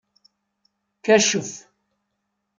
Kacef. 1.05 1.51